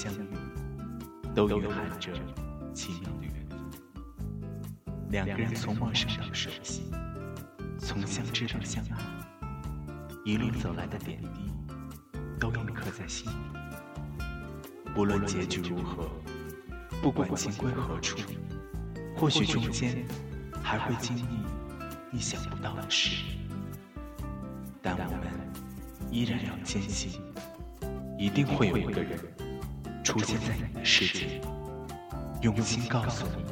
[0.00, 0.28] 相遇，
[1.34, 2.10] 都蕴含着
[2.72, 3.34] 奇妙的缘。
[5.10, 6.90] 两个人从陌生到熟悉，
[7.78, 8.96] 从相知到相爱，
[10.24, 11.52] 一路走来的点滴，
[12.38, 13.34] 都印刻在心里。
[14.94, 16.08] 不论结局如何，
[17.02, 18.16] 不管情归何处，
[19.14, 20.02] 或许中间
[20.62, 21.22] 还会经历
[22.10, 23.22] 意想不到的事，
[24.80, 25.30] 但我们
[26.10, 27.20] 依然要坚信，
[28.18, 29.18] 一定会有一个人。
[30.10, 31.40] 出现在你的世界，
[32.42, 33.44] 用心告诉你，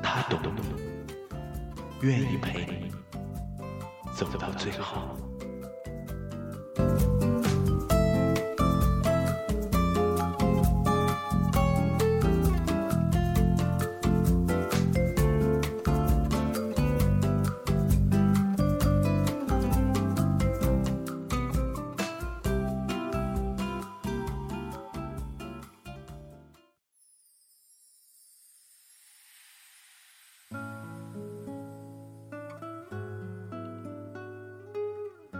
[0.00, 2.92] 他懂你，愿意陪你
[4.14, 5.18] 走到最后。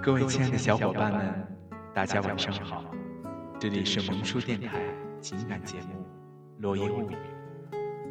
[0.07, 1.49] 各位亲爱的小伙伴们，
[1.93, 2.85] 大家晚上好！
[3.59, 4.81] 这里是萌叔电台
[5.21, 6.07] 情感节目
[6.63, 7.15] 《落叶物语》，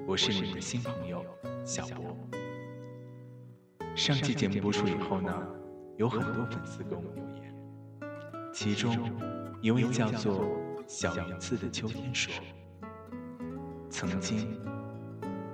[0.05, 1.25] 我是你们的新朋友
[1.63, 2.17] 小博。
[3.95, 5.31] 上期节目播出以后呢，
[5.95, 7.55] 有很多粉丝给我们留言，
[8.51, 8.93] 其中
[9.61, 10.43] 一位叫做
[10.85, 12.33] 小云次的秋天说
[13.89, 14.61] ：“曾经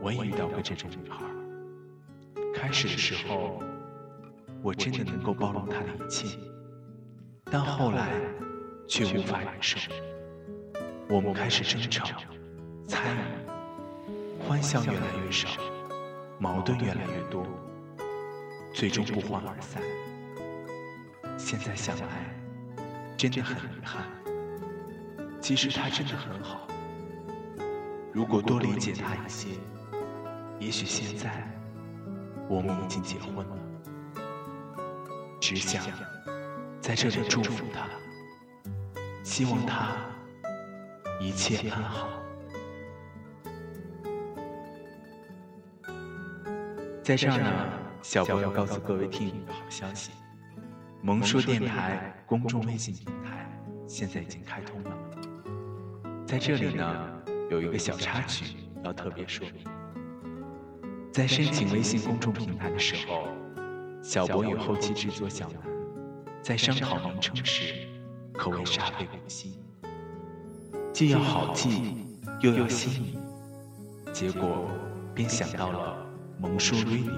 [0.02, 1.24] 我也遇到过这种女孩，
[2.52, 3.62] 开始的时候。”
[4.64, 6.38] 我真的能够包容他的一切，
[7.46, 8.10] 但后来
[8.88, 9.80] 却无法忍受。
[11.10, 12.06] 我们开始争吵、
[12.88, 15.50] 猜疑，欢笑越来越少，
[16.40, 17.44] 矛盾越来越多，
[18.72, 19.82] 最终不欢而散。
[21.38, 22.34] 现在想来，
[23.18, 24.04] 真的很遗憾。
[25.42, 26.68] 其实他真的很好，
[28.14, 29.50] 如果多理解他一些，
[30.60, 31.52] 也许现在
[32.48, 33.58] 我们已经结婚了。
[35.42, 35.84] 只想
[36.80, 37.90] 在这里祝福他，
[39.24, 39.96] 希望他
[41.20, 42.08] 一切安好。
[47.04, 47.70] 在这儿呢，
[48.04, 50.12] 小博要告诉各位听一个好消息：
[51.02, 53.52] 萌叔电台公众微信平台
[53.88, 54.96] 现在已经开通了。
[56.24, 59.66] 在这里呢，有一个小插曲要特别说明：
[61.12, 63.28] 在申请微信公众平台的时候。
[64.02, 65.62] 小博与后期制作小南
[66.42, 67.88] 在商讨名称时，
[68.34, 69.54] 可谓煞费苦心，
[70.92, 71.94] 既要好记，
[72.40, 73.22] 又要新颖，
[74.12, 74.68] 结果
[75.14, 75.96] 便想到了
[76.42, 77.12] “萌叔 Radio”。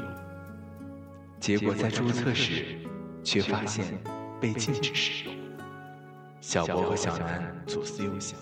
[1.39, 2.77] 结果在注册时，
[3.23, 3.85] 却发现
[4.41, 5.33] 被禁止使用。
[6.41, 8.37] 小博和小南左思右想，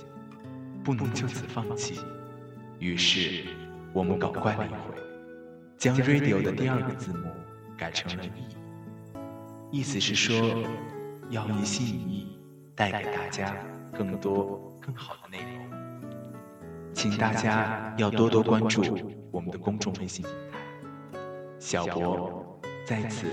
[0.83, 1.99] 不能就此放弃，
[2.79, 3.45] 于是
[3.93, 4.97] 我们搞怪了一回，
[5.77, 7.29] 将 “Radio” 的第二个字母。
[7.81, 8.45] 改成了“意”，
[9.79, 10.35] 意思是说
[11.31, 12.39] 要一心一意
[12.75, 13.55] 带给大家
[13.91, 15.67] 更多更好的内容，
[16.93, 18.83] 请大家要多多关注
[19.31, 20.59] 我们的公众微信平台。
[21.57, 23.25] 小博在此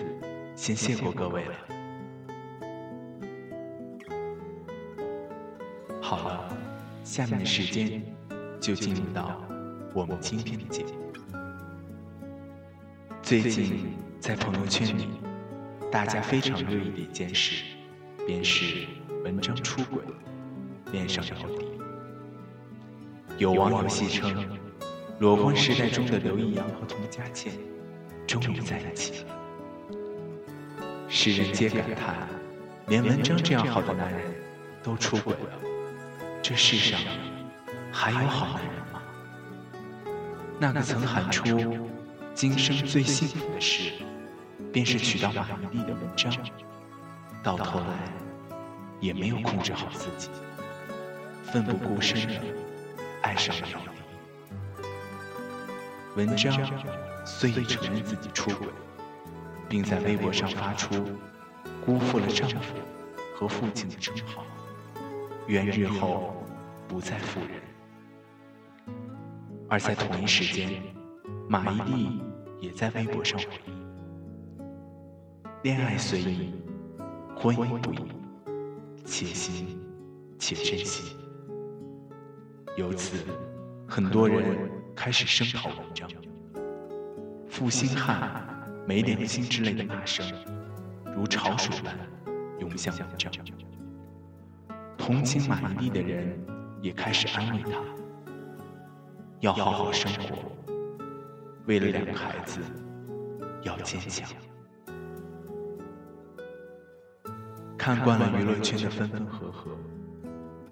[0.56, 1.54] 先谢过各位了。
[6.00, 6.56] 好了，
[7.04, 8.03] 下面的时间
[8.59, 9.42] 就进入到
[9.94, 10.92] 我们今天的节目。
[13.20, 14.08] 最近。
[14.21, 15.09] 在朋友圈里，
[15.91, 17.65] 大家非常热议的一件事，
[18.27, 18.87] 便是
[19.25, 20.03] 文章出轨，
[20.92, 21.66] 恋上姚笛。
[23.39, 24.59] 有网友戏称，
[25.21, 27.53] 裸婚时代中的刘易阳和童佳倩，
[28.27, 29.37] 终于在一起了。
[31.09, 32.28] 世人皆感叹，
[32.89, 34.21] 连文章这样好的男人
[34.83, 35.51] 都出轨了，
[36.42, 37.01] 这世上
[37.92, 39.01] 还有好男人吗？
[40.59, 41.45] 那个曾喊出
[42.34, 43.92] 今生最幸福的事。
[44.78, 46.33] 便是娶到马伊琍的文章，
[47.42, 47.86] 到头来
[49.01, 50.30] 也没有控制好自己，
[51.42, 52.41] 奋不顾身的
[53.22, 54.86] 爱上了姚笛。
[56.15, 56.53] 文章
[57.27, 58.69] 虽已承认自己出轨，
[59.69, 60.95] 并在微博上发出
[61.84, 62.77] 辜负了丈夫
[63.34, 64.45] 和父亲的称号，
[65.48, 66.36] 愿日后
[66.86, 67.51] 不再负人。
[69.69, 70.80] 而在同一时间，
[71.48, 72.21] 马伊琍
[72.60, 73.77] 也在微博上回应
[75.63, 76.55] ：“恋爱随意，
[77.37, 77.99] 婚姻不易，
[79.05, 79.77] 且行
[80.39, 81.16] 且珍惜。”
[82.78, 83.16] 由此，
[83.89, 86.09] 很多人开始声讨文章
[87.51, 88.47] ，“负心汉
[88.87, 90.25] ”“没良心”之类的骂声
[91.16, 91.93] 如潮水般
[92.61, 93.33] 涌向文章。
[94.97, 96.39] 同情马伊琍的人
[96.81, 97.81] 也开始安慰她。
[99.41, 100.37] 要好好生活，
[101.66, 102.61] 为了两个孩子，
[103.63, 104.28] 要坚强。
[107.89, 109.71] 看惯了娱乐圈的分分合合，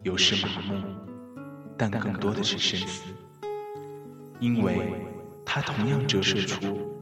[0.02, 0.84] 有时麻木，
[1.74, 3.04] 但更多的是深思，
[4.38, 4.92] 因为
[5.42, 6.92] 它同样折射出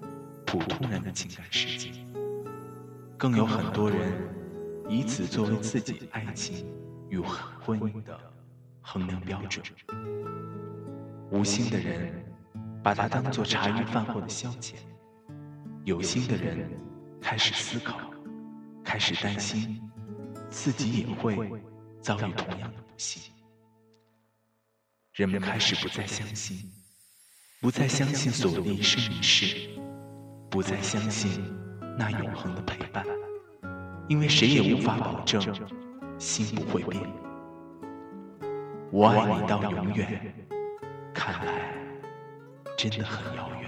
[0.47, 1.91] 普通人的情感世界。
[3.19, 4.13] 更有很多人
[4.89, 6.65] 以此作为自己爱情
[7.09, 8.17] 与婚姻的
[8.83, 9.65] 衡量标准。
[11.33, 12.25] 无心的人
[12.85, 14.75] 把它当做茶余饭后的消遣，
[15.83, 16.71] 有心的人
[17.21, 17.99] 开始思考，
[18.85, 19.81] 开始担心
[20.55, 21.35] 自己也会
[22.01, 23.33] 遭遇同样的不幸。
[25.15, 26.71] 人们开始不再相信，
[27.61, 29.69] 不再相信所谓的一生一世，
[30.49, 31.43] 不再相信
[31.99, 33.05] 那永恒的陪伴，
[34.09, 35.43] 因为谁也无法保证
[36.21, 37.03] 心不会变。
[38.93, 40.33] 我爱你到永远。
[41.13, 41.75] 看来
[42.79, 43.65] 真的很遥远。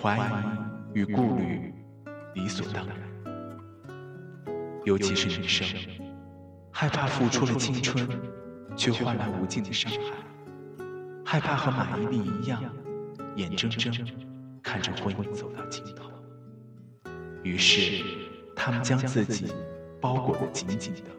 [0.00, 1.72] 怀疑与顾虑
[2.38, 2.96] 理所当然，
[4.84, 5.66] 尤其是女生，
[6.70, 8.08] 害怕付出了青春，
[8.76, 9.98] 却换来无尽的伤害，
[11.24, 12.62] 害怕和马伊琍一样，
[13.34, 13.92] 眼睁睁
[14.62, 16.08] 看着婚姻走到尽头，
[17.42, 18.04] 于是
[18.54, 19.52] 他们将自己
[20.00, 21.10] 包裹得紧紧的。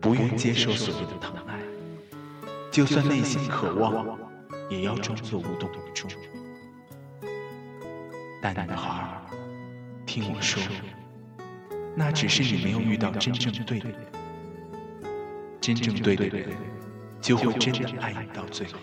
[0.00, 1.60] 不愿接受所谓的疼爱，
[2.70, 4.18] 就算内心渴望，
[4.70, 6.10] 也要装作无动于衷。
[8.42, 9.22] 但女孩，
[10.06, 10.62] 听我说，
[11.96, 13.98] 那只是你没有遇到真正对的人。
[15.60, 16.54] 真正对的人，
[17.22, 18.78] 就会真的爱你到最后。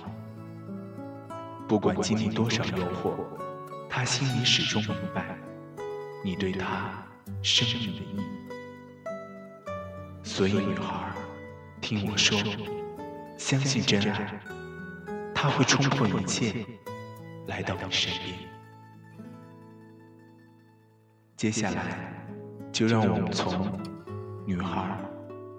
[1.68, 3.14] 不管经历多少诱惑，
[3.88, 5.38] 他心里始终明白，
[6.24, 6.92] 你对他
[7.44, 8.22] 生命的意义。
[10.24, 11.12] 所以，女孩，
[11.80, 12.40] 听我说，
[13.38, 14.42] 相信真爱，
[15.36, 16.66] 他会冲破一切，
[17.48, 18.51] 来到你身边。
[21.42, 22.24] 接下来，
[22.72, 23.68] 就让我们从
[24.46, 24.96] 女孩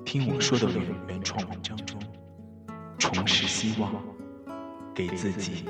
[0.04, 2.00] 听我说的原原创文章中，
[3.00, 3.92] 重拾希望，
[4.94, 5.64] 给自己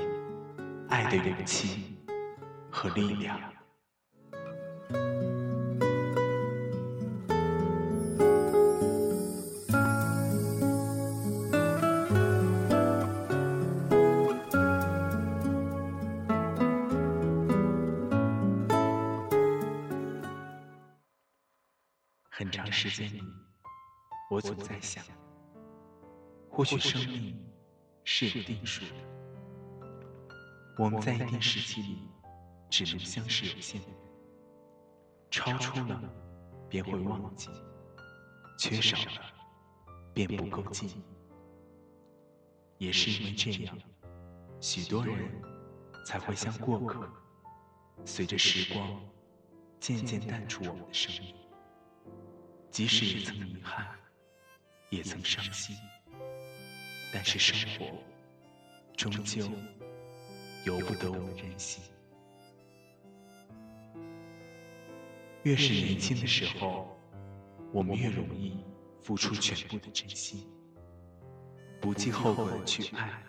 [0.89, 1.97] 爱的勇气
[2.69, 3.39] 和力量。
[22.53, 23.19] 长时间里，
[24.29, 25.03] 我总在想，
[26.51, 27.35] 或许生命
[28.03, 28.91] 是有定数的。
[30.77, 32.07] 我们在一定时期里，
[32.69, 33.81] 只能相识有限，
[35.31, 35.99] 超出了
[36.69, 37.49] 便会忘记，
[38.59, 39.21] 缺少了
[40.13, 41.01] 便不够记忆。
[42.77, 43.75] 也是因为这样，
[44.61, 45.41] 许多人
[46.05, 47.09] 才会像过客，
[48.05, 49.01] 随着时光
[49.79, 51.35] 渐渐淡出我们的生命。
[52.73, 53.85] 即使也曾遗憾，
[54.89, 55.77] 也曾伤心，
[57.13, 57.85] 但是生活
[58.97, 59.47] 终究
[60.65, 61.83] 由不得我们任性。
[65.43, 66.97] 越是年轻的时候，
[67.71, 68.57] 我们越容易
[69.03, 70.49] 付出全部的真心，
[71.79, 73.21] 不计后果的去爱，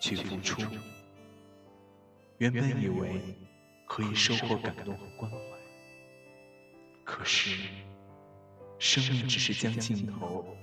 [0.00, 0.60] 去付出。
[2.38, 3.20] 原本以为
[3.86, 5.38] 可以收获感动和关怀，
[7.04, 7.56] 可是。
[8.78, 10.56] 生命只是将镜头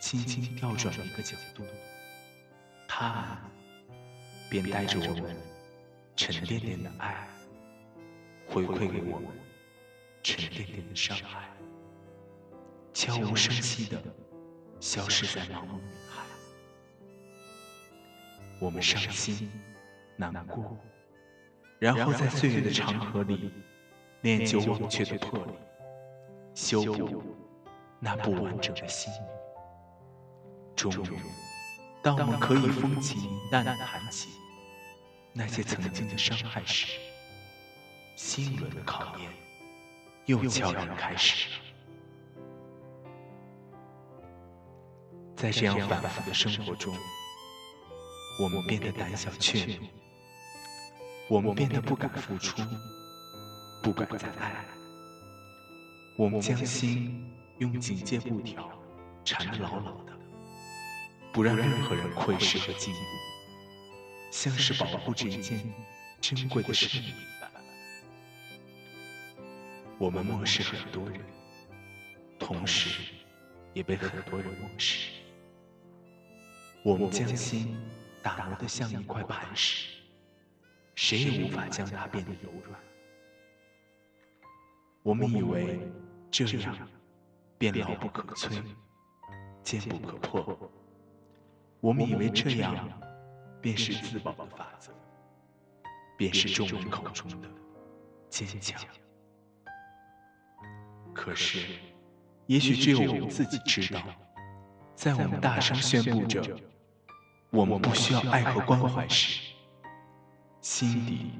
[0.00, 1.64] 轻轻调转一个角度，
[2.88, 3.38] 它
[4.50, 5.36] 便带着我们
[6.16, 7.28] 沉甸甸的爱，
[8.46, 9.28] 回馈给我们
[10.22, 11.48] 沉甸甸的伤害，
[12.92, 14.02] 悄无声息的
[14.80, 16.24] 消失在茫茫人海。
[18.58, 19.48] 我们伤心
[20.16, 20.76] 难过，
[21.78, 23.52] 然后在岁月的长河里
[24.22, 25.52] 练就忘却的魄力，
[26.54, 27.22] 修补。
[28.04, 29.12] 那不完整的心，
[30.74, 31.20] 终于，
[32.02, 33.16] 当我们可以风轻
[33.48, 34.28] 淡淡谈起
[35.32, 36.98] 那些曾经的伤害时，
[38.16, 39.30] 新一轮的考验
[40.26, 41.54] 又悄然开始了。
[45.36, 46.92] 在这样反复的生活中，
[48.42, 49.78] 我们变得胆小怯懦，
[51.30, 52.60] 我们变得不敢付出，
[53.80, 54.66] 不敢再爱。
[56.18, 57.32] 我们将心
[57.62, 58.68] 用警戒布条
[59.24, 60.12] 缠得牢牢的，
[61.32, 63.00] 不让任何人窥视和进入，
[64.32, 65.72] 像是保护着一件
[66.20, 67.48] 珍贵的生命般。
[69.96, 71.20] 我们漠视很多人，
[72.36, 73.12] 同时
[73.74, 75.10] 也被很多人漠视。
[76.82, 77.78] 我们将心
[78.24, 79.86] 打磨得像一块磐石，
[80.96, 82.80] 谁也无法将它变得柔软。
[85.04, 85.78] 我们以为
[86.28, 86.76] 这样
[87.70, 88.60] 便牢不可摧、
[89.62, 90.58] 坚不可破。
[91.78, 92.74] 我们以为这样
[93.60, 94.90] 便是自保的法则，
[96.18, 97.48] 便是众人口中的
[98.28, 98.82] 坚强。
[101.14, 101.68] 可是，
[102.46, 104.02] 也许只有我们自己知道，
[104.96, 106.42] 在我们大声宣布着。
[107.50, 109.52] 我们不需要爱和关怀时，
[110.60, 111.30] 心底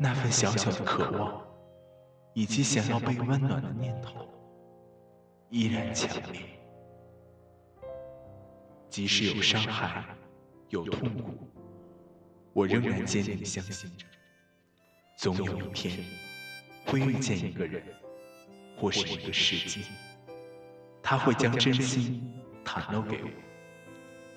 [0.00, 1.40] 那份小小的渴望，
[2.32, 4.26] 以及想要被温暖的念头，
[5.50, 6.42] 依然强烈。
[8.88, 10.04] 即使有伤害，
[10.68, 11.48] 有痛苦，
[12.52, 14.06] 我仍然坚定相信着，
[15.16, 16.04] 总有一天
[16.86, 17.82] 会遇见一个人，
[18.76, 19.80] 或是一个世界，
[21.02, 22.32] 他会将真心
[22.64, 23.30] 袒露给我。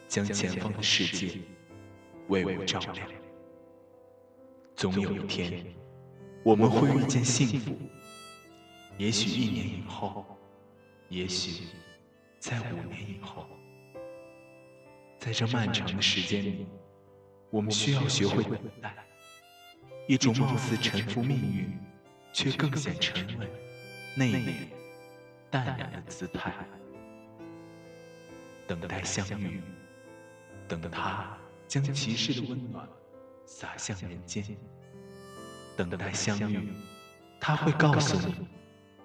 [0.07, 1.39] 将前方的世界
[2.27, 3.07] 为我照亮。
[4.75, 5.65] 总有一天，
[6.43, 7.75] 我们会遇见幸福。
[8.99, 10.37] 也许一年以后，
[11.09, 11.67] 也许
[12.39, 13.47] 在五年以后，
[15.19, 16.67] 在这漫长的时间里，
[17.49, 18.95] 我们需要学会等待，
[20.07, 21.77] 一种貌似臣服命运，
[22.33, 23.47] 却更显沉稳、
[24.15, 24.53] 内敛、
[25.51, 26.53] 淡然的姿态。
[28.67, 29.61] 等待相遇。
[30.65, 32.87] 等他将骑士的温暖
[33.45, 34.43] 洒向人间，
[35.75, 36.69] 等待相遇，
[37.39, 38.47] 他会告诉你，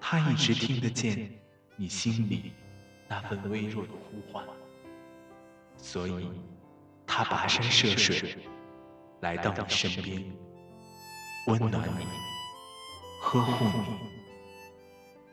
[0.00, 1.30] 他一直听得见
[1.80, 2.52] 你心里
[3.06, 4.44] 那份微弱的呼唤，
[5.76, 6.28] 所以，
[7.06, 8.36] 他跋山涉水
[9.20, 10.24] 来到你身边，
[11.46, 12.04] 温暖你，
[13.22, 13.96] 呵护你，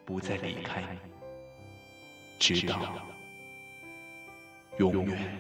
[0.06, 1.00] 不再离开你，
[2.38, 2.80] 直到
[4.78, 5.36] 永远。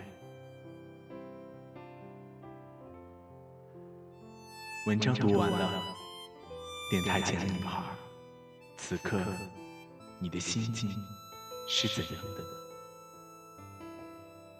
[4.87, 5.83] 文章读完了，
[6.89, 7.83] 电台前的女孩，
[8.75, 9.23] 此刻
[10.19, 10.89] 你的心境
[11.67, 12.43] 是怎样的？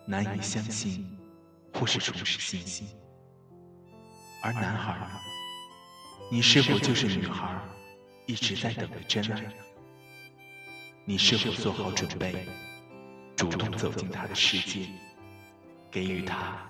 [0.05, 1.17] 难以相信，
[1.73, 2.87] 或是重拾信心。
[4.43, 5.09] 而男孩？
[6.31, 7.59] 你是否就是女孩
[8.25, 9.53] 一直在等的真爱？
[11.05, 12.47] 你是否做好准备，
[13.35, 14.87] 主动走进他的世界，
[15.91, 16.67] 给予他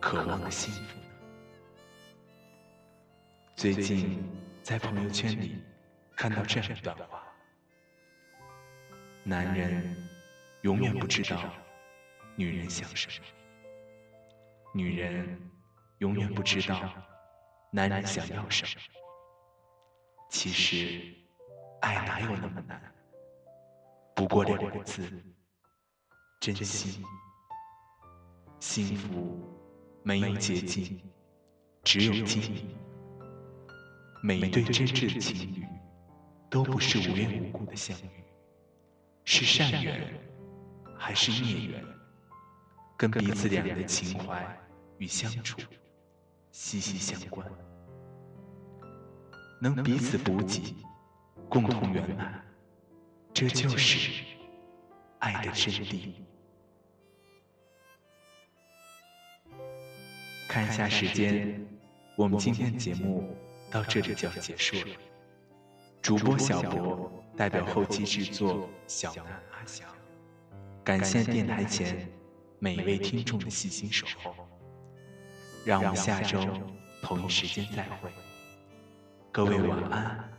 [0.00, 1.04] 渴望的幸福呢？
[3.56, 4.22] 最近
[4.62, 5.62] 在朋友圈里
[6.16, 7.22] 看到这样一段话：
[9.24, 9.96] 男人
[10.62, 11.40] 永远不知道
[12.34, 13.26] 女人想什么，
[14.74, 15.38] 女人
[15.98, 16.92] 永远不知道
[17.70, 18.82] 男人想要什么。
[20.28, 21.14] 其实，
[21.82, 22.82] 爱哪有那么难？
[24.16, 25.08] 不过两个字：
[26.40, 27.04] 真心。
[28.58, 29.40] 幸福
[30.02, 31.00] 没有捷径，
[31.84, 32.76] 只有经营。
[34.22, 35.66] 每一对真挚的情侣，
[36.48, 38.21] 都不是无缘无故的相遇，
[39.24, 40.12] 是善缘
[40.98, 41.84] 还是孽缘，
[42.96, 44.44] 跟彼此两人的情怀
[44.98, 45.60] 与相处
[46.50, 47.46] 息息相关。
[49.60, 50.74] 能彼此补给，
[51.48, 52.44] 共同圆满，
[53.32, 54.24] 这就是
[55.18, 56.12] 爱的真谛。
[60.48, 61.64] 看一下时间，
[62.16, 63.36] 我们今天的节目。
[63.70, 64.96] 到这里就要结束了。
[66.02, 69.88] 主播小博代表后期制作小南阿翔，
[70.84, 72.08] 感谢电台前
[72.60, 74.32] 每一位听众的细心守候。
[75.64, 76.38] 让我们下周
[77.02, 78.12] 同一时间再会，
[79.32, 80.32] 各位晚安，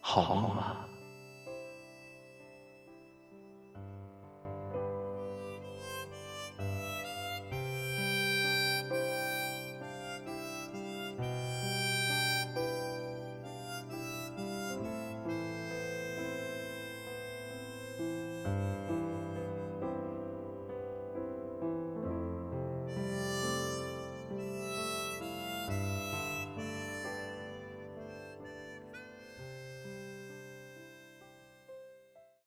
[0.00, 0.88] 好梦啊。